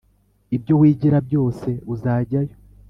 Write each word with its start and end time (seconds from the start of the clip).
ibyo 0.55 0.73
wigira 0.81 1.17
byose 1.27 1.69
uzajyayo 1.93 2.55